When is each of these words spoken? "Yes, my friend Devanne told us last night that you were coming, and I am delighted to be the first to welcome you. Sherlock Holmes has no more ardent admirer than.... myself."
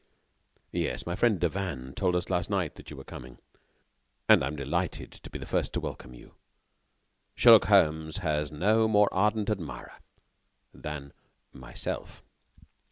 "Yes, 0.71 1.05
my 1.05 1.15
friend 1.15 1.39
Devanne 1.39 1.93
told 1.93 2.15
us 2.15 2.31
last 2.31 2.49
night 2.49 2.73
that 2.73 2.89
you 2.89 2.97
were 2.97 3.03
coming, 3.03 3.37
and 4.27 4.43
I 4.43 4.47
am 4.47 4.55
delighted 4.55 5.11
to 5.11 5.29
be 5.29 5.37
the 5.37 5.45
first 5.45 5.73
to 5.73 5.79
welcome 5.79 6.15
you. 6.15 6.33
Sherlock 7.35 7.65
Holmes 7.65 8.17
has 8.17 8.51
no 8.51 8.87
more 8.87 9.09
ardent 9.13 9.51
admirer 9.51 9.99
than.... 10.73 11.13
myself." 11.53 12.23